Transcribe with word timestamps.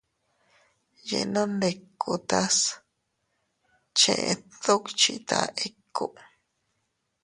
Yenondikutas 1.09 2.57
chet 3.99 4.39
dukchita 4.63 5.37
ikku. 5.65 6.05